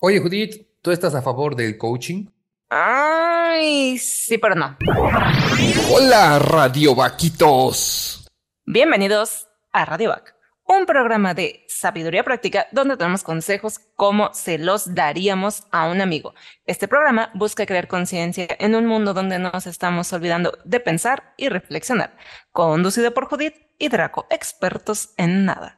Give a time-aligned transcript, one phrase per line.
[0.00, 2.26] Oye, Judith, ¿tú estás a favor del coaching?
[2.70, 4.76] Ay, sí, pero no.
[5.90, 8.28] Hola, Radio Vaquitos.
[8.64, 14.94] Bienvenidos a Radio Vac, un programa de sabiduría práctica donde tenemos consejos como se los
[14.94, 16.34] daríamos a un amigo.
[16.66, 21.48] Este programa busca crear conciencia en un mundo donde nos estamos olvidando de pensar y
[21.48, 22.16] reflexionar.
[22.52, 25.77] Conducido por Judith y Draco, expertos en nada.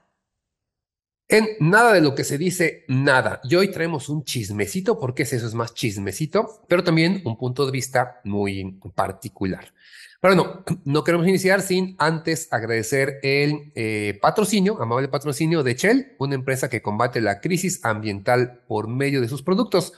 [1.33, 3.41] En nada de lo que se dice, nada.
[3.44, 7.71] Y hoy traemos un chismecito, porque eso es más chismecito, pero también un punto de
[7.71, 9.72] vista muy particular.
[10.21, 16.16] Pero no, no queremos iniciar sin antes agradecer el eh, patrocinio, amable patrocinio de Shell,
[16.19, 19.93] una empresa que combate la crisis ambiental por medio de sus productos.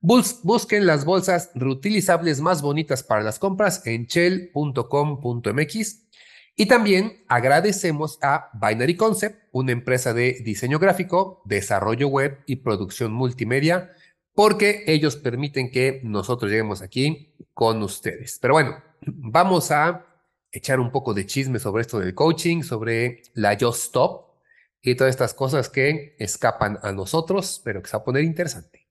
[0.00, 6.06] busquen las bolsas reutilizables más bonitas para las compras en shell.com.mx
[6.56, 13.12] y también agradecemos a Binary Concept, una empresa de diseño gráfico, desarrollo web y producción
[13.12, 13.92] multimedia,
[14.34, 18.38] porque ellos permiten que nosotros lleguemos aquí con ustedes.
[18.40, 20.06] Pero bueno, vamos a
[20.50, 24.26] echar un poco de chisme sobre esto del coaching, sobre la Just Stop
[24.80, 28.88] y todas estas cosas que escapan a nosotros, pero que se va a poner interesante.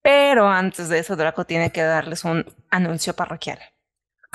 [0.00, 3.58] Pero antes de eso, Draco tiene que darles un anuncio parroquial.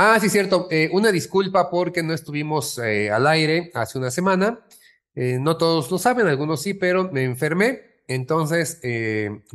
[0.01, 0.69] Ah, sí, cierto.
[0.71, 4.65] Eh, una disculpa porque no estuvimos eh, al aire hace una semana.
[5.13, 7.81] Eh, no todos lo saben, algunos sí, pero me enfermé.
[8.07, 8.79] Entonces,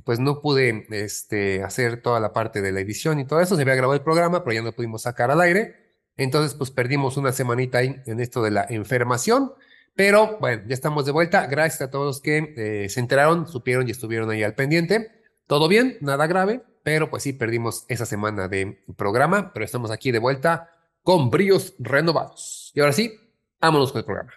[0.05, 3.57] pues no pude este, hacer toda la parte de la edición y todo eso.
[3.57, 5.77] Se había grabado el programa, pero ya no pudimos sacar al aire.
[6.19, 9.55] Entonces, pues perdimos una semanita ahí en esto de la enfermación.
[9.97, 11.47] Pero bueno, ya estamos de vuelta.
[11.47, 15.11] Gracias a todos los que se enteraron, supieron y estuvieron ahí al pendiente.
[15.47, 20.13] Todo bien, nada grave pero pues sí perdimos esa semana de programa, pero estamos aquí
[20.13, 20.71] de vuelta
[21.03, 22.71] con bríos renovados.
[22.75, 23.19] Y ahora sí,
[23.59, 24.33] vámonos con el programa.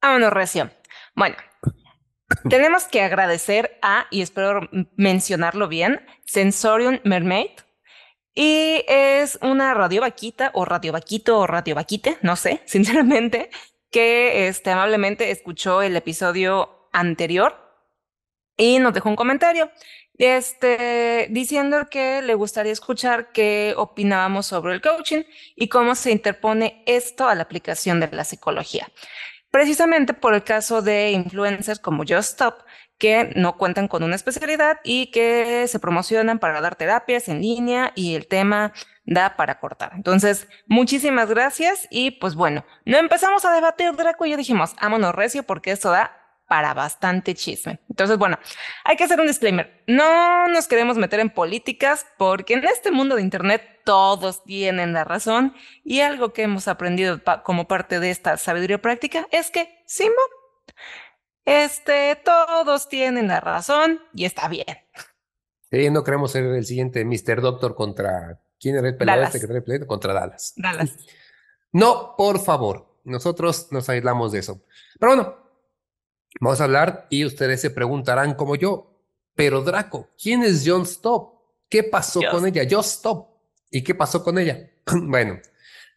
[0.00, 0.70] Vámonos, Recio.
[1.14, 1.36] Bueno,
[2.48, 7.50] tenemos que agradecer a, y espero mencionarlo bien, Sensorium Mermaid.
[8.32, 13.50] Y es una radio vaquita o radio vaquito o radio vaquite, no sé, sinceramente,
[13.90, 17.56] que este, amablemente escuchó el episodio anterior
[18.56, 19.70] y nos dejó un comentario
[20.20, 25.22] este, diciendo que le gustaría escuchar qué opinábamos sobre el coaching
[25.56, 28.86] y cómo se interpone esto a la aplicación de la psicología.
[29.50, 32.64] Precisamente por el caso de influencers como Just Stop,
[32.98, 37.92] que no cuentan con una especialidad y que se promocionan para dar terapias en línea
[37.94, 38.74] y el tema
[39.06, 39.92] da para cortar.
[39.94, 45.14] Entonces, muchísimas gracias y pues bueno, no empezamos a debatir Draco y ya dijimos, vámonos
[45.14, 46.19] recio porque esto da
[46.50, 47.78] para bastante chisme.
[47.88, 48.36] Entonces, bueno,
[48.82, 49.84] hay que hacer un disclaimer.
[49.86, 55.04] No nos queremos meter en políticas porque en este mundo de Internet todos tienen la
[55.04, 55.54] razón
[55.84, 60.16] y algo que hemos aprendido como parte de esta sabiduría práctica es que, Simón,
[61.44, 64.76] este, todos tienen la razón y está bien.
[65.70, 67.42] Sí, no queremos ser el siguiente Mr.
[67.42, 68.40] Doctor contra...
[68.58, 70.52] ¿Quién era el pelado este que trae el Contra Dallas.
[70.56, 70.96] Dallas.
[71.72, 72.98] No, por favor.
[73.04, 74.64] Nosotros nos aislamos de eso.
[74.98, 75.49] Pero bueno,
[76.38, 78.90] Vamos a hablar y ustedes se preguntarán como yo,
[79.34, 81.34] pero Draco, ¿quién es John Stop?
[81.68, 82.66] ¿Qué pasó con ella?
[82.70, 83.28] John Stop.
[83.70, 84.70] ¿Y qué pasó con ella?
[84.86, 85.40] bueno,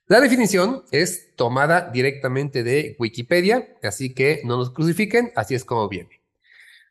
[0.07, 5.87] la definición es tomada directamente de Wikipedia, así que no nos crucifiquen, así es como
[5.87, 6.21] viene.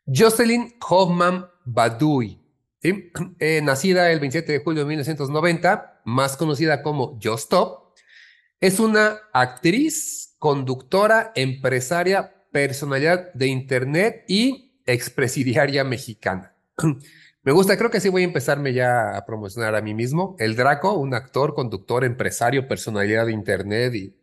[0.05, 2.39] Jocelyn Hoffman Badui,
[2.81, 7.93] eh, nacida el 27 de julio de 1990, más conocida como Just Stop,
[8.59, 16.55] es una actriz, conductora, empresaria, personalidad de Internet y expresidiaria mexicana.
[17.43, 20.37] Me gusta, creo que sí voy a empezarme ya a promocionar a mí mismo.
[20.39, 24.15] El Draco, un actor, conductor, empresario, personalidad de Internet y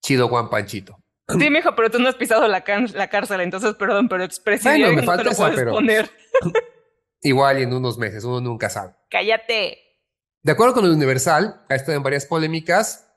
[0.00, 0.96] chido Juan Panchito.
[1.38, 5.00] Sí, mijo, pero tú no has pisado la, la cárcel, entonces perdón, pero expresidiario bueno,
[5.00, 6.10] me falta no pero poner.
[7.22, 8.94] igual y en unos meses, uno nunca sabe.
[9.08, 9.78] Cállate.
[10.42, 13.14] De acuerdo con el Universal, ha estado en varias polémicas.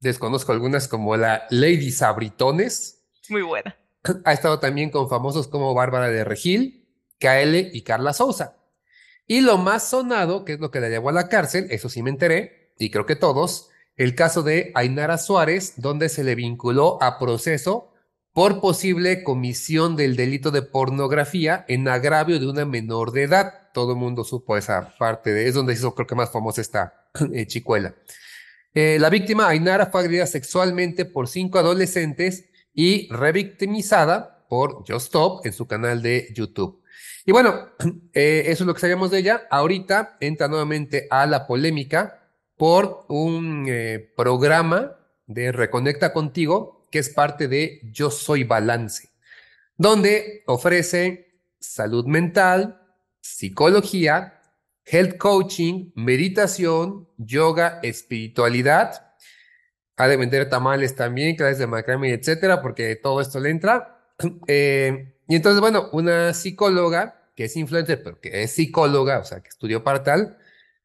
[0.00, 3.04] Desconozco algunas como la Lady Sabritones.
[3.28, 3.76] Muy buena
[4.24, 6.86] ha estado también con famosos como Bárbara de Regil,
[7.18, 8.56] KL y Carla Souza.
[9.26, 12.02] Y lo más sonado, que es lo que la llevó a la cárcel, eso sí
[12.02, 17.02] me enteré, y creo que todos, el caso de Ainara Suárez, donde se le vinculó
[17.02, 17.92] a proceso
[18.32, 23.70] por posible comisión del delito de pornografía en agravio de una menor de edad.
[23.72, 27.06] Todo el mundo supo esa parte de, es donde hizo creo que más famosa esta
[27.32, 27.94] eh, chicuela.
[28.74, 35.46] Eh, la víctima, Ainara, fue agredida sexualmente por cinco adolescentes y revictimizada por Just Stop
[35.46, 36.82] en su canal de YouTube.
[37.24, 37.70] Y bueno,
[38.12, 39.46] eh, eso es lo que sabíamos de ella.
[39.50, 42.20] Ahorita entra nuevamente a la polémica
[42.56, 49.08] por un eh, programa de Reconecta contigo que es parte de Yo Soy Balance.
[49.76, 52.80] donde ofrece salud mental,
[53.20, 54.40] psicología,
[54.84, 59.03] health coaching, meditación, yoga, espiritualidad.
[59.96, 64.00] Ha de vender tamales también, clases de macramé, etcétera, porque todo esto le entra.
[64.46, 69.40] Eh, y entonces, bueno, una psicóloga que es influencer, pero que es psicóloga, o sea,
[69.40, 70.38] que estudió para tal,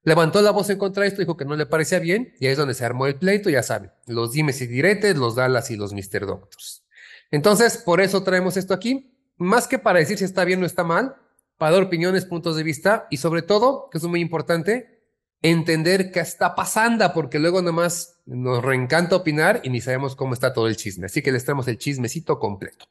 [0.04, 2.54] levantó la voz en contra de esto, dijo que no le parecía bien, y ahí
[2.54, 5.76] es donde se armó el pleito, ya saben, los dimes y diretes, los Dallas y
[5.76, 6.26] los Mr.
[6.26, 6.84] Doctors.
[7.32, 10.84] Entonces, por eso traemos esto aquí, más que para decir si está bien o está
[10.84, 11.16] mal,
[11.58, 14.99] para dar opiniones, puntos de vista, y sobre todo, que es muy importante,
[15.42, 20.54] entender qué está pasando, porque luego nomás nos reencanta opinar y ni sabemos cómo está
[20.54, 21.06] todo el chisme.
[21.06, 22.86] Así que les traemos el chismecito completo.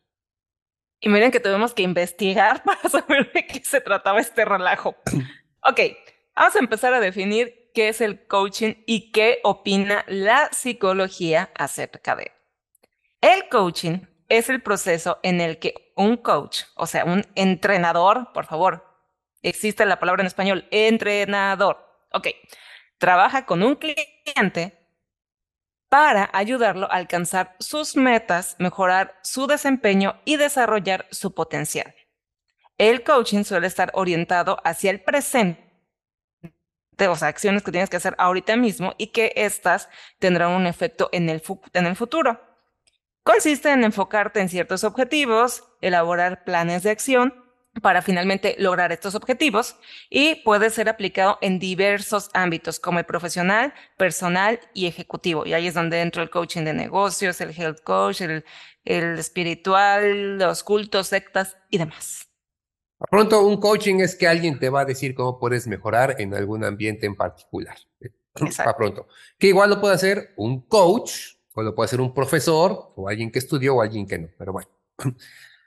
[1.01, 4.97] Y miren que tuvimos que investigar para saber de qué se trataba este relajo.
[5.61, 5.81] Ok,
[6.37, 12.15] vamos a empezar a definir qué es el coaching y qué opina la psicología acerca
[12.15, 12.33] de él.
[13.21, 13.99] El coaching
[14.29, 18.85] es el proceso en el que un coach, o sea, un entrenador, por favor,
[19.43, 22.29] existe la palabra en español, entrenador, ok,
[22.99, 24.79] trabaja con un cliente
[25.89, 31.95] para ayudarlo a alcanzar sus metas, mejorar su desempeño y desarrollar su potencial.
[32.77, 35.65] El coaching suele estar orientado hacia el presente,
[37.09, 39.89] o sea, acciones que tienes que hacer ahorita mismo y que éstas
[40.19, 42.41] tendrán un efecto en el, en el futuro.
[43.23, 47.48] Consiste en enfocarte en ciertos objetivos, elaborar planes de acción
[47.81, 49.77] para finalmente lograr estos objetivos
[50.11, 55.47] y puede ser aplicado en diversos ámbitos como el profesional, personal y ejecutivo.
[55.47, 58.45] Y ahí es donde entra el coaching de negocios, el health coach, el,
[58.85, 62.29] el espiritual, los cultos, sectas y demás.
[63.11, 66.65] Pronto, un coaching es que alguien te va a decir cómo puedes mejorar en algún
[66.65, 67.77] ambiente en particular.
[68.57, 69.07] Para pronto.
[69.39, 73.31] Que igual lo puede hacer un coach, o lo puede hacer un profesor, o alguien
[73.31, 74.29] que estudió, o alguien que no.
[74.37, 74.69] Pero bueno.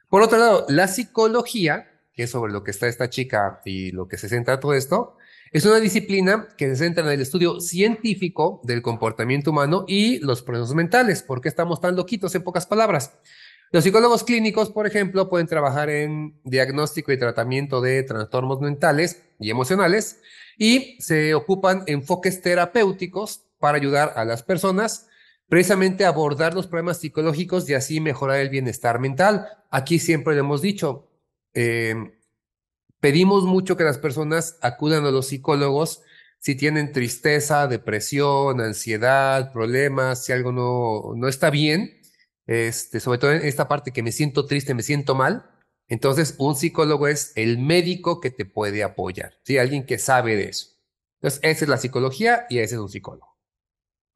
[0.09, 1.90] Por otro lado, la psicología
[2.27, 5.17] sobre lo que está esta chica y lo que se centra todo esto,
[5.51, 10.41] es una disciplina que se centra en el estudio científico del comportamiento humano y los
[10.43, 11.23] procesos mentales.
[11.23, 13.13] ¿Por qué estamos tan loquitos en pocas palabras?
[13.73, 19.49] Los psicólogos clínicos, por ejemplo, pueden trabajar en diagnóstico y tratamiento de trastornos mentales y
[19.49, 20.21] emocionales
[20.57, 25.07] y se ocupan enfoques terapéuticos para ayudar a las personas
[25.47, 29.47] precisamente a abordar los problemas psicológicos y así mejorar el bienestar mental.
[29.69, 31.10] Aquí siempre le hemos dicho,
[31.53, 32.11] Em,
[32.99, 36.01] pedimos mucho que las personas acudan a los psicólogos
[36.39, 42.01] si tienen tristeza, depresión, ansiedad, problemas, si algo no, no está bien,
[42.47, 45.45] este, sobre todo en esta parte que me siento triste, me siento mal.
[45.87, 49.57] Entonces, un psicólogo es el médico que te puede apoyar, ¿sí?
[49.57, 50.67] alguien que sabe de eso.
[51.19, 53.30] Entonces, esa es la psicología y ese es un psicólogo.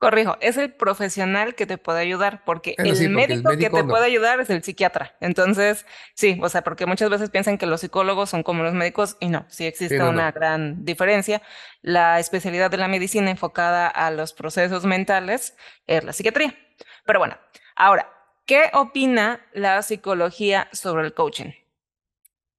[0.05, 4.39] Corrijo, es el profesional que te puede ayudar, porque, el, médico que te puede ayudar
[4.39, 5.15] es el psiquiatra.
[5.19, 9.17] Entonces, sí, o sea, porque muchas veces piensan que los psicólogos son como los médicos
[9.19, 11.41] y no, sí existe una gran diferencia.
[11.81, 15.57] La especialidad de la medicina enfocada a los procesos mentales
[15.87, 16.55] es la psiquiatría.
[17.03, 17.39] Pero bueno,
[17.75, 18.07] ahora,
[18.45, 21.49] ¿qué opina la psicología sobre el coaching?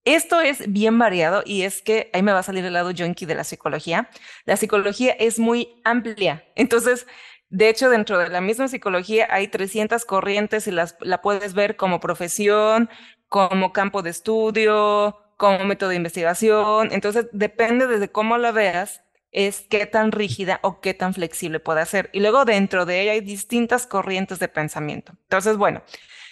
[0.07, 3.26] Esto es bien variado y es que ahí me va a salir el lado junkie
[3.26, 4.09] de la psicología.
[4.45, 6.45] La psicología es muy amplia.
[6.55, 7.09] Entonces,
[7.49, 11.76] de hecho, dentro de la misma psicología hay 300 corrientes y las, la puedes ver
[11.76, 12.91] como profesión,
[13.29, 16.88] como campo de estudio, como método de investigación.
[16.93, 21.85] Entonces, depende desde cómo la veas, es qué tan rígida o qué tan flexible puede
[21.87, 22.11] ser.
[22.12, 25.12] Y luego dentro de ella hay distintas corrientes de pensamiento.
[25.23, 25.83] Entonces, bueno,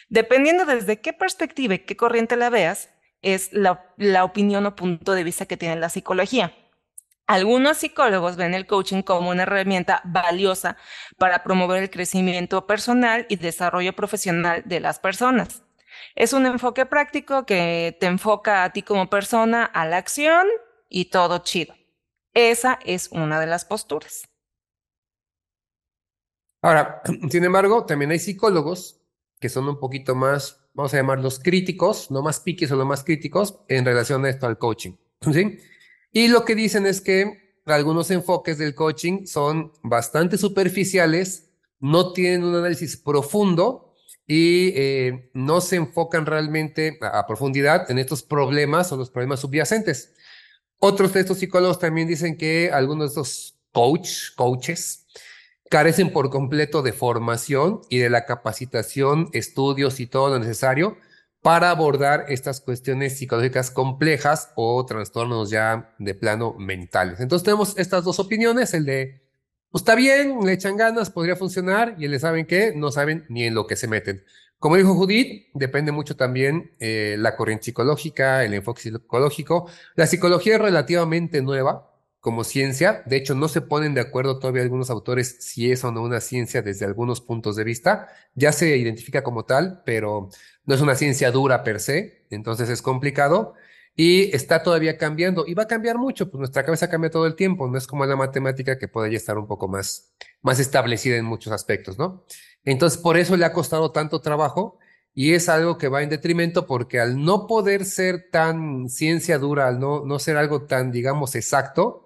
[0.09, 2.91] dependiendo desde qué perspectiva y qué corriente la veas,
[3.25, 3.83] es la,
[4.25, 6.55] opinión o punto de vista que tiene la psicología.
[7.27, 10.77] Algunos psicólogos ven el coaching como una herramienta valiosa
[11.17, 15.63] para promover el crecimiento personal y desarrollo profesional de las personas.
[16.15, 20.47] Es un enfoque práctico que te enfoca a ti como persona, a la acción
[20.89, 21.75] y todo chido.
[22.35, 24.29] Esa es una de las posturas.
[26.61, 29.01] Ahora, sin embargo, también hay psicólogos
[29.41, 33.05] que son un poquito más vamos a llamarlos críticos, no más piques o no más
[33.05, 34.93] críticos en relación a esto al coaching.
[35.33, 35.59] ¿sí?
[36.17, 42.45] Y lo que dicen es que algunos enfoques del coaching son bastante superficiales, no tienen
[42.45, 48.97] un análisis profundo y eh, no se enfocan realmente a, profundidad en estos problemas o
[48.97, 50.15] los problemas subyacentes.
[50.79, 55.07] Otros de estos psicólogos también dicen que algunos de estos coach, coaches,
[55.69, 60.97] carecen por completo de formación y de la capacitación, estudios y todo lo necesario
[61.45, 67.21] para abordar estas cuestiones psicológicas complejas o trastornos ya de plano mentales.
[67.21, 69.21] Entonces tenemos estas dos opiniones, el de
[69.71, 73.27] pues, está bien, le echan ganas, podría funcionar, y el de saben que no saben
[73.29, 74.25] ni en lo que se meten.
[74.59, 79.69] Como dijo Judith, depende mucho también eh, la corriente psicológica, el enfoque psicológico.
[79.97, 81.94] La psicología es relativamente nueva
[82.25, 83.03] como ciencia.
[83.05, 86.23] De hecho, no se ponen de acuerdo todavía algunos autores si es o no una
[86.23, 88.09] ciencia desde algunos puntos de vista.
[88.35, 90.31] Ya se identifica como tal, pero
[90.65, 93.53] no es una ciencia dura per se, entonces es complicado.
[93.95, 97.37] Y está todavía cambiando y va a cambiar mucho, pues nuestra cabeza cambia todo el
[97.37, 101.17] tiempo, no es como la matemática que puede ya estar un poco más, más establecida
[101.17, 102.25] en muchos aspectos, ¿no?
[102.65, 104.79] Entonces, por eso le ha costado tanto trabajo
[105.13, 109.69] y es algo que va en detrimento porque al no poder ser tan ciencia dura,
[109.69, 112.04] al no, no ser algo tan, digamos, exacto,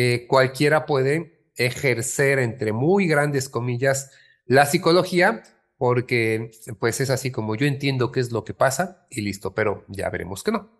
[0.00, 4.12] eh, cualquiera puede ejercer, entre muy grandes comillas,
[4.46, 5.42] la psicología,
[5.76, 9.84] porque pues es así como yo entiendo qué es lo que pasa y listo, pero
[9.88, 10.70] ya veremos que no.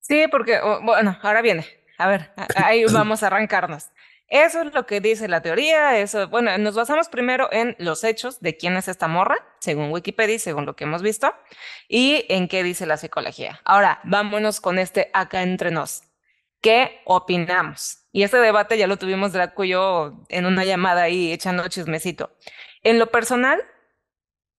[0.00, 1.64] Sí, porque, bueno, ahora viene.
[1.96, 3.90] A ver, ahí vamos a arrancarnos.
[4.28, 8.38] Eso es lo que dice la teoría, eso, bueno, nos basamos primero en los hechos
[8.40, 11.34] de quién es esta morra, según Wikipedia y según lo que hemos visto,
[11.88, 13.62] y en qué dice la psicología.
[13.64, 16.02] Ahora, vámonos con este acá entre nos.
[16.64, 18.06] ¿Qué opinamos?
[18.10, 22.34] Y este debate ya lo tuvimos Draco y yo en una llamada ahí echando chismecito.
[22.82, 23.60] En lo personal,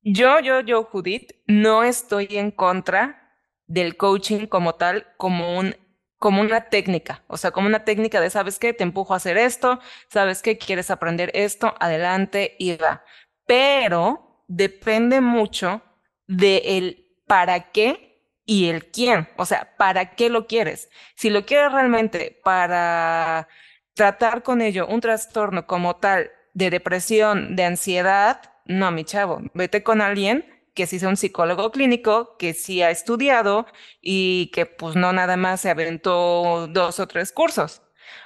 [0.04, 3.36] yo, yo, yo, Judith, no estoy en contra
[3.66, 5.76] del coaching como tal, como un
[6.18, 8.72] como una técnica, o sea, como una técnica de, ¿sabes qué?
[8.72, 10.60] Te empujo a hacer esto, ¿sabes qué?
[10.60, 13.04] Quieres aprender esto, adelante y va.
[13.48, 15.82] Pero depende mucho
[16.28, 18.05] de el para qué
[18.46, 20.90] y el quién, o sea, ¿para qué lo quieres?
[21.16, 23.48] Si lo quieres realmente para
[23.94, 29.84] tratar con ello un trastorno como tal de depresión, de ansiedad, no, mi chavo, vete
[29.84, 33.66] con alguien que sí sea un psicólogo clínico, que sí ha estudiado
[34.02, 37.82] y que pues no nada más se aventó dos o tres cursos.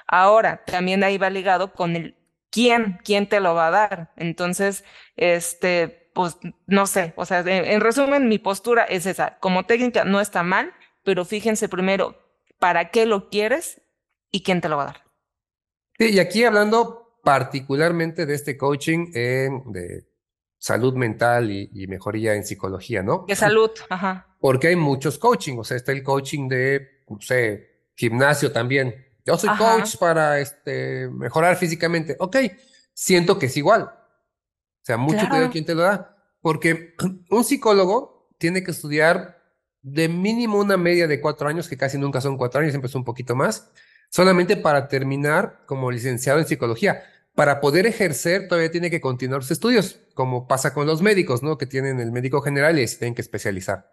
[0.06, 2.16] Ahora, también ahí va ligado con el
[2.50, 4.12] quién, quién te lo va a dar.
[4.16, 4.84] Entonces,
[5.16, 6.36] este, pues
[6.66, 9.38] no sé, o sea, en, resumen, mi postura es esa.
[9.38, 12.14] Como técnica no está mal, pero fíjense primero
[12.58, 13.80] para qué lo quieres
[14.30, 15.04] y quién te lo va a dar.
[15.98, 20.06] Sí, y aquí hablando particularmente de este coaching de
[20.58, 23.24] salud mental y, mejoría en psicología, ¿no?
[23.26, 24.36] De salud, ajá.
[24.40, 29.06] Porque hay muchos coaching, o sea, está el coaching de, no sé, gimnasio también.
[29.24, 32.14] Yo soy coach para este, mejorar físicamente.
[32.18, 32.36] Ok,
[32.92, 33.90] siento que es igual.
[34.90, 36.16] Sea, mucho cuidado quién te lo da.
[36.40, 36.94] Porque
[37.30, 39.38] un psicólogo tiene que estudiar
[39.82, 42.94] de mínimo una media de cuatro años, que casi nunca son cuatro años, siempre es
[42.94, 43.70] un poquito más,
[44.10, 47.02] solamente para terminar como licenciado en psicología
[47.34, 51.56] para poder ejercer todavía tiene que continuar sus estudios, como pasa con los médicos, ¿no?
[51.56, 53.88] Que tienen el médico general y se tienen que especializar.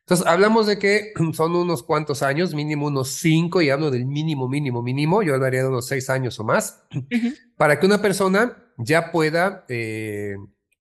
[0.00, 4.48] Entonces, hablamos de que son unos cuantos años, mínimo unos cinco, y hablo del mínimo,
[4.48, 6.84] mínimo, mínimo, yo hablaría de unos seis años o más,
[7.56, 10.36] para que una persona ya pueda, eh,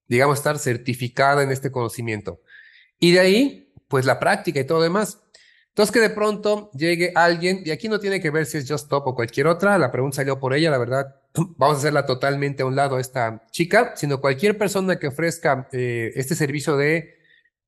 [0.07, 2.41] digamos, estar certificada en este conocimiento.
[2.99, 5.19] Y de ahí, pues la práctica y todo demás.
[5.75, 8.85] Entonces que de pronto llegue alguien, y aquí no tiene que ver si es Just
[8.85, 11.21] Stop o cualquier otra, la pregunta salió por ella, la verdad,
[11.57, 16.13] vamos a hacerla totalmente a un lado esta chica, sino cualquier persona que ofrezca eh,
[16.15, 17.15] este servicio de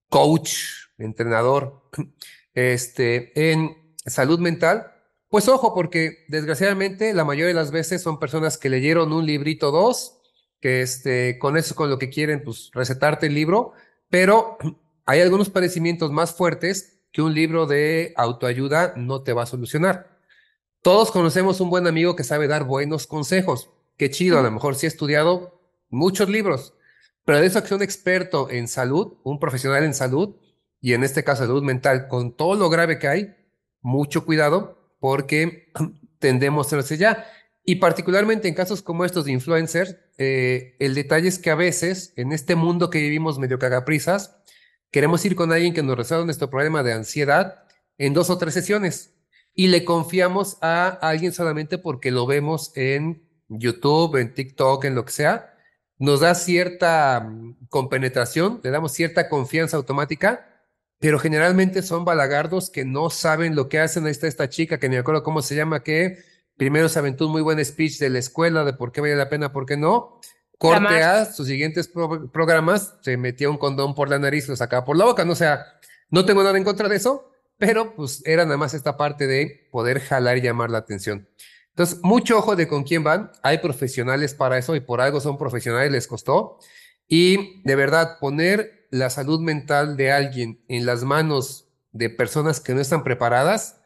[0.07, 0.53] coach,
[0.97, 1.89] entrenador,
[2.53, 4.93] este, en salud mental,
[5.27, 9.71] pues ojo, porque desgraciadamente la mayoría de las veces son personas que leyeron un librito
[9.71, 10.16] dos,
[10.59, 13.73] que este, con eso, con lo que quieren, pues recetarte el libro,
[14.09, 14.57] pero
[15.05, 20.17] hay algunos padecimientos más fuertes que un libro de autoayuda no te va a solucionar.
[20.81, 23.69] Todos conocemos un buen amigo que sabe dar buenos consejos.
[23.97, 25.59] Qué chido, a lo mejor sí ha estudiado
[25.89, 26.73] muchos libros,
[27.25, 30.35] pero de eso que un experto en salud, un profesional en salud,
[30.79, 33.35] y en este caso salud mental, con todo lo grave que hay,
[33.81, 35.71] mucho cuidado porque
[36.19, 37.25] tendemos a hacer ya.
[37.67, 42.13] Y particularmente en casos como estos de influencers, eh, el detalle es que a veces
[42.15, 44.37] en este mundo que vivimos medio cagaprisas,
[44.91, 47.65] Queremos ir con alguien que nos resuelva nuestro problema de ansiedad
[47.97, 49.13] en dos o tres sesiones
[49.53, 55.03] y le confiamos a alguien solamente porque lo vemos en YouTube, en TikTok, en lo
[55.03, 55.53] que sea.
[55.97, 60.47] Nos da cierta mm, compenetración, le damos cierta confianza automática,
[60.99, 64.05] pero generalmente son balagardos que no saben lo que hacen.
[64.05, 66.19] Ahí está esta chica que ni me acuerdo cómo se llama, que
[66.57, 69.29] primero se aventó un muy buen speech de la escuela de por qué vale la
[69.29, 70.19] pena, por qué no,
[70.57, 71.89] Corte A, sus siguientes
[72.33, 75.23] programas, se metía un condón por la nariz, lo sacaba por la boca.
[75.23, 75.65] No, o sea,
[76.09, 79.67] no tengo nada en contra de eso, pero pues era nada más esta parte de
[79.71, 81.29] poder jalar y llamar la atención.
[81.69, 83.31] Entonces, mucho ojo de con quién van.
[83.43, 86.57] Hay profesionales para eso y por algo son profesionales, les costó.
[87.07, 92.73] Y de verdad, poner la salud mental de alguien en las manos de personas que
[92.73, 93.76] no están preparadas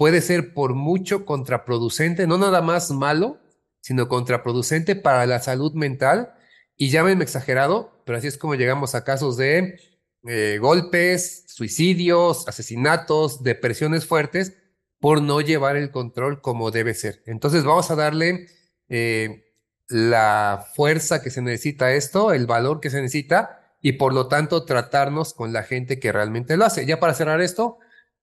[0.00, 3.38] puede ser por mucho contraproducente, no nada más malo,
[3.82, 6.32] sino contraproducente para la salud mental.
[6.74, 9.78] Y llámenme exagerado, pero así es como llegamos a casos de
[10.26, 14.54] eh, golpes, suicidios, asesinatos, depresiones fuertes
[15.00, 17.22] por no llevar el control como debe ser.
[17.26, 18.46] Entonces vamos a darle
[18.88, 19.52] eh,
[19.86, 24.28] la fuerza que se necesita a esto, el valor que se necesita y por lo
[24.28, 26.86] tanto tratarnos con la gente que realmente lo hace.
[26.86, 27.80] Ya para cerrar esto,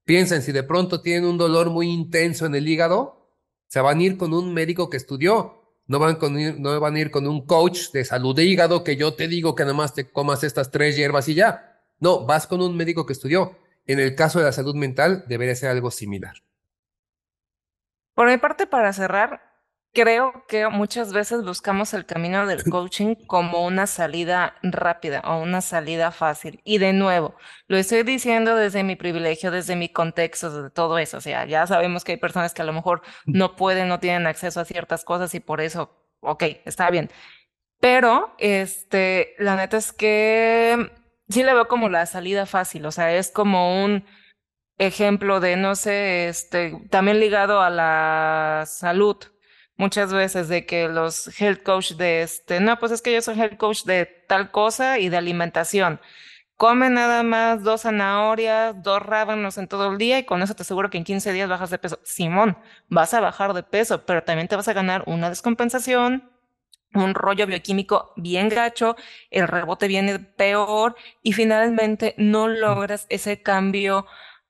[0.08, 3.30] piensen si de pronto tienen un dolor muy intenso en el hígado,
[3.68, 5.54] se van a ir con un médico que estudió.
[5.86, 8.96] No van, con, no van a ir con un coach de salud de hígado que
[8.96, 11.82] yo te digo que nada más te comas estas tres hierbas y ya.
[12.00, 13.58] No, vas con un médico que estudió.
[13.86, 16.36] En el caso de la salud mental, debería ser algo similar.
[18.16, 19.47] Por mi parte, para cerrar,
[19.98, 25.62] creo que muchas veces buscamos el camino del coaching como una salida rápida o una
[25.62, 26.62] salida fácil.
[26.64, 27.36] Y de nuevo,
[27.68, 31.18] lo estoy diciendo desde mi privilegio, desde mi contexto, desde todo eso.
[31.18, 34.28] O sea, ya sabemos que hay personas que a lo mejor no pueden, no tienen
[34.28, 37.10] acceso a ciertas cosas y por eso, ok, está bien.
[37.80, 40.92] Pero, este, la neta es que
[41.30, 44.06] sí le veo como la salida fácil, o sea, es como un
[44.78, 49.18] ejemplo de, no sé, este, también ligado a la salud,
[49.78, 53.40] muchas veces de que los health coach de este, no, pues es que yo soy
[53.40, 56.02] health coach de tal cosa y de alimentación.
[56.58, 60.64] Come nada más dos zanahorias, dos rábanos en todo el día y con eso te
[60.64, 62.00] aseguro que en 15 días bajas de peso.
[62.04, 62.58] Simón,
[62.90, 66.32] vas a bajar de peso, pero también te vas a ganar una descompensación,
[66.96, 68.96] un rollo bioquímico bien gacho,
[69.30, 74.08] el rebote viene peor y finalmente no logras ese cambio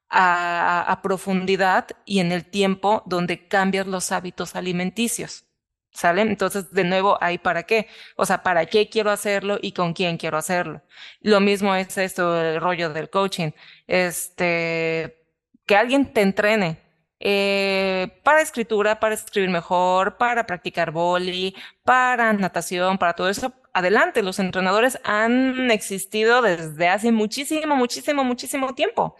[0.09, 5.45] a, profundidad y en el tiempo donde cambias los hábitos alimenticios.
[5.91, 6.21] ¿Sale?
[6.21, 7.87] Entonces, de nuevo, ¿ahí para qué?
[8.15, 10.83] O sea, ¿para qué quiero hacerlo y con quién quiero hacerlo?
[11.21, 13.51] Lo mismo es esto, el rollo del coaching.
[13.87, 15.25] Este,
[15.65, 16.79] que alguien te entrene,
[17.19, 23.53] eh, para escritura, para escribir mejor, para practicar boli, para natación, para todo eso.
[23.77, 29.15] Adelante, los entrenadores han existido desde hace muchísimo, muchísimo, muchísimo tiempo.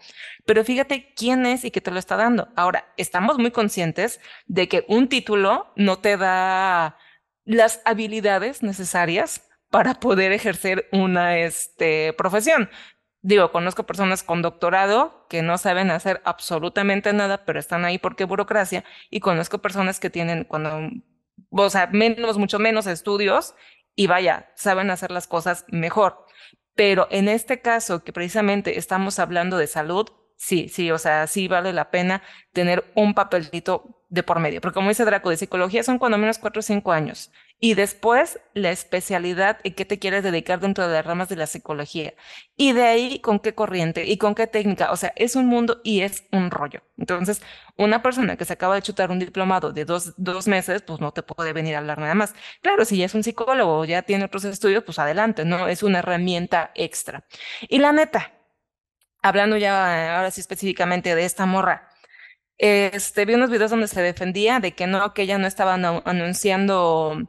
[0.46, 2.48] Pero fíjate quién es y qué te lo está dando.
[2.56, 6.98] Ahora, estamos muy conscientes de que un título no te da
[7.44, 12.68] las habilidades necesarias para poder ejercer una este, profesión.
[13.22, 18.24] Digo, conozco personas con doctorado que no saben hacer absolutamente nada, pero están ahí porque
[18.24, 20.80] burocracia, y conozco personas que tienen cuando,
[21.50, 23.54] o sea, menos, mucho menos estudios,
[23.98, 26.24] y vaya, saben hacer las cosas mejor.
[26.76, 30.06] Pero en este caso, que precisamente estamos hablando de salud,
[30.36, 34.60] sí, sí, o sea, sí vale la pena tener un papelito de por medio.
[34.60, 37.32] Porque como dice Draco, de psicología son cuando menos cuatro o cinco años.
[37.60, 41.46] Y después la especialidad en qué te quieres dedicar dentro de las ramas de la
[41.46, 42.14] psicología.
[42.56, 44.92] Y de ahí con qué corriente y con qué técnica.
[44.92, 46.82] O sea, es un mundo y es un rollo.
[46.96, 47.42] Entonces,
[47.76, 51.12] una persona que se acaba de chutar un diplomado de dos, dos meses, pues no
[51.12, 52.34] te puede venir a hablar nada más.
[52.62, 55.66] Claro, si ya es un psicólogo ya tiene otros estudios, pues adelante, ¿no?
[55.68, 57.24] Es una herramienta extra.
[57.68, 58.34] Y la neta,
[59.22, 61.88] hablando ya ahora sí específicamente de esta morra,
[62.58, 67.28] este, vi unos videos donde se defendía de que no, que ella no estaba anunciando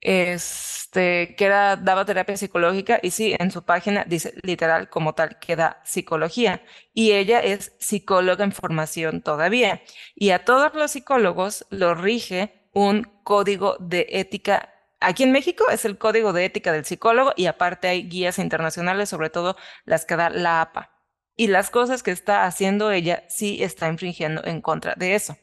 [0.00, 5.38] este, que era, daba terapia psicológica y sí, en su página dice literal como tal
[5.38, 6.62] que da psicología
[6.94, 9.82] y ella es psicóloga en formación todavía
[10.14, 14.72] y a todos los psicólogos lo rige un código de ética.
[15.00, 19.08] Aquí en México es el código de ética del psicólogo y aparte hay guías internacionales,
[19.08, 20.92] sobre todo las que da la APA.
[21.36, 25.36] Y las cosas que está haciendo ella sí está infringiendo en contra de eso.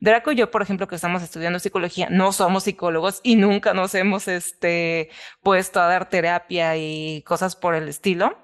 [0.00, 3.94] Draco y yo, por ejemplo, que estamos estudiando psicología, no somos psicólogos y nunca nos
[3.94, 5.10] hemos este,
[5.42, 8.38] puesto a dar terapia y cosas por el estilo.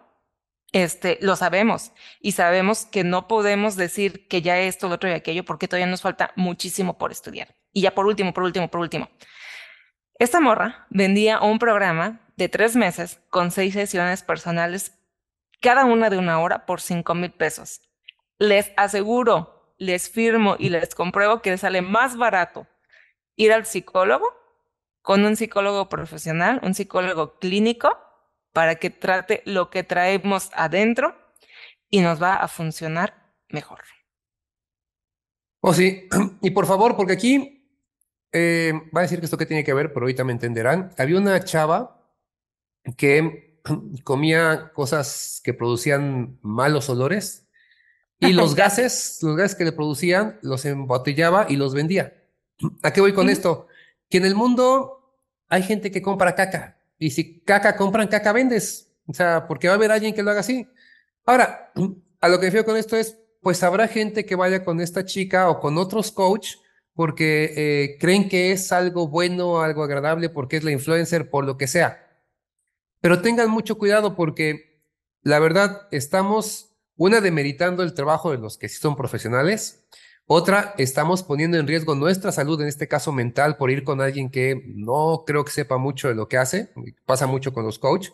[0.73, 5.13] Este, lo sabemos y sabemos que no podemos decir que ya esto, lo otro y
[5.13, 7.55] aquello, porque todavía nos falta muchísimo por estudiar.
[7.73, 9.09] Y ya por último, por último, por último.
[10.19, 14.99] Esta morra vendía un programa de tres meses con seis sesiones personales,
[15.61, 17.81] cada una de una hora por cinco mil pesos.
[18.39, 22.67] Les aseguro les firmo y les compruebo que sale más barato
[23.37, 24.27] ir al psicólogo
[25.03, 27.97] con un psicólogo profesional, un psicólogo clínico,
[28.53, 31.17] para que trate lo que traemos adentro
[31.91, 33.15] y nos va a funcionar
[33.49, 33.81] mejor.
[35.61, 36.09] Oh, sí.
[36.43, 37.65] Y por favor, porque aquí
[38.33, 40.93] eh, va a decir que esto que tiene que ver, pero ahorita me entenderán.
[40.99, 42.05] Había una chava
[42.97, 43.61] que
[44.05, 47.48] comía cosas que producían malos olores
[48.29, 52.15] y los gases, los gases que le producían, los embotellaba y los vendía.
[52.83, 53.67] ¿A qué voy con esto?
[54.09, 55.15] Que en el mundo
[55.49, 56.79] hay gente que compra caca.
[56.99, 58.93] Y si caca compran, caca vendes.
[59.07, 60.67] O sea, porque va a haber alguien que lo haga así.
[61.25, 61.73] Ahora,
[62.21, 65.49] a lo que refiero con esto es, pues habrá gente que vaya con esta chica
[65.49, 66.57] o con otros coach
[66.95, 71.57] porque eh, creen que es algo bueno, algo agradable, porque es la influencer, por lo
[71.57, 72.05] que sea.
[73.01, 74.69] Pero tengan mucho cuidado porque
[75.23, 76.68] la verdad, estamos,
[76.99, 79.85] una, demeritando el trabajo de los que sí son profesionales,
[80.27, 84.31] otra, estamos poniendo en riesgo nuestra salud, en este caso mental, por ir con alguien
[84.31, 86.69] que no creo que sepa mucho de lo que hace,
[87.07, 88.13] pasa mucho con los coaches,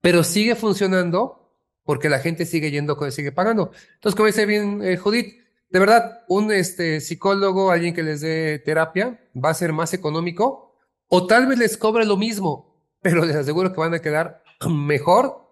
[0.00, 3.72] pero sigue funcionando porque la gente sigue yendo, sigue pagando.
[3.94, 8.60] Entonces, como dice bien eh, Judith, de verdad, un este, psicólogo, alguien que les dé
[8.60, 10.76] terapia, va a ser más económico
[11.08, 15.49] o tal vez les cobre lo mismo, pero les aseguro que van a quedar mejor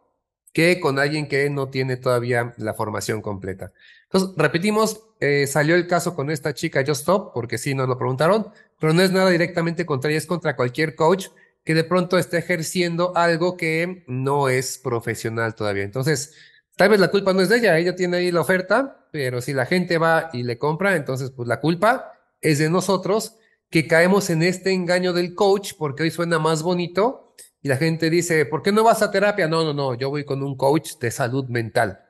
[0.53, 3.73] que con alguien que no tiene todavía la formación completa.
[4.05, 7.99] Entonces, repetimos, eh, salió el caso con esta chica Just Stop, porque sí nos lo
[7.99, 8.49] preguntaron,
[8.81, 11.29] pero no es nada directamente contra ella, es contra cualquier coach
[11.65, 15.85] que de pronto esté ejerciendo algo que no es profesional todavía.
[15.85, 16.35] Entonces,
[16.77, 19.53] tal vez la culpa no es de ella, ella tiene ahí la oferta, pero si
[19.53, 23.37] la gente va y le compra, entonces pues la culpa es de nosotros
[23.69, 27.28] que caemos en este engaño del coach porque hoy suena más bonito
[27.61, 29.49] y la gente dice, ¿por qué no vas a terapia?
[29.49, 32.05] No, no, no, yo voy con un coach de salud mental.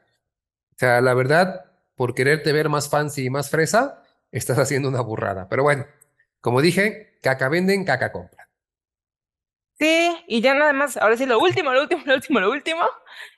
[0.73, 5.01] O sea, la verdad, por quererte ver más fancy y más fresa, estás haciendo una
[5.01, 5.49] burrada.
[5.49, 5.87] Pero bueno,
[6.41, 8.49] como dije, caca venden, caca compra.
[9.79, 12.83] Sí, y ya nada más, ahora sí, lo último, lo último, lo último, lo último,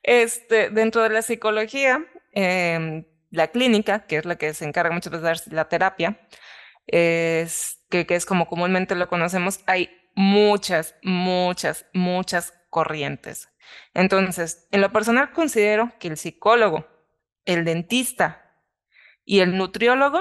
[0.02, 5.12] este, dentro de la psicología, em, la clínica, que es la que se encarga muchas
[5.12, 6.18] veces de la terapia,
[6.86, 13.48] es, que es como comúnmente lo conocemos, hay muchas, muchas, muchas corrientes.
[13.94, 16.86] Entonces, en lo personal considero que el psicólogo,
[17.44, 18.54] el dentista
[19.24, 20.20] y el nutriólogo,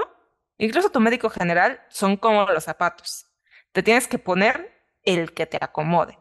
[0.57, 3.27] incluso tu médico general, son como los zapatos.
[3.71, 6.17] Te tienes que poner el que te acomode.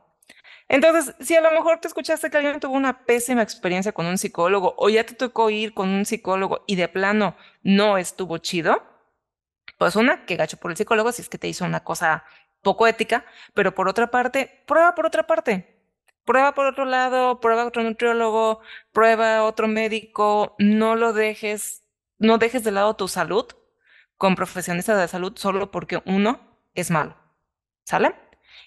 [0.68, 4.18] Entonces, si a lo mejor te escuchaste que alguien tuvo una pésima experiencia con un
[4.18, 8.82] psicólogo o ya te tocó ir con un psicólogo y de plano no estuvo chido,
[9.78, 12.24] pues una, que gacho por el psicólogo si es que te hizo una cosa
[12.62, 15.74] poco ética, pero por otra parte, prueba por otra parte.
[16.24, 18.60] Prueba por otro lado, prueba otro nutriólogo,
[18.92, 21.84] prueba otro médico, no lo dejes,
[22.18, 23.46] no dejes de lado tu salud
[24.18, 27.16] con profesionistas de salud solo porque uno es malo.
[27.84, 28.14] ¿Sale?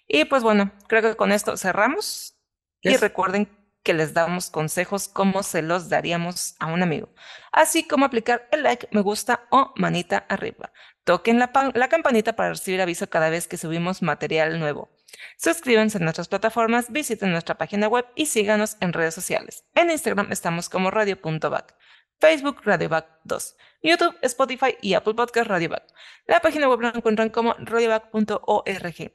[0.07, 2.35] Y pues bueno, creo que con esto cerramos.
[2.81, 3.47] Y recuerden
[3.83, 7.09] que les damos consejos como se los daríamos a un amigo,
[7.51, 10.71] así como aplicar el like, me gusta o manita arriba.
[11.03, 11.51] Toquen la,
[11.89, 14.89] campanita para recibir aviso cada vez que subimos material nuevo.
[15.37, 19.65] Suscríbanse a nuestras plataformas, visiten nuestra página web y síganos en redes sociales.
[19.73, 21.75] En Instagram estamos como radio.back,
[22.19, 25.83] Facebook radioback 2, YouTube, Spotify y Apple Podcast radioback.
[26.27, 29.11] La página web la encuentran como radioback.org.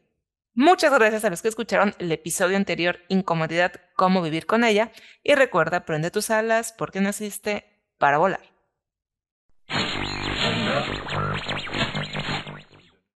[0.58, 4.90] Muchas gracias a los que escucharon el episodio anterior Incomodidad, cómo vivir con ella.
[5.22, 7.66] Y recuerda, prende tus alas porque naciste
[7.98, 8.40] para volar.